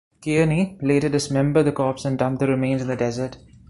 Kearney 0.23 0.79
later 0.81 1.09
dismembered 1.09 1.67
the 1.67 1.71
corpse 1.71 2.05
and 2.05 2.17
dumped 2.17 2.39
the 2.39 2.47
remains 2.47 2.81
in 2.81 2.87
the 2.87 2.95
desert. 2.95 3.37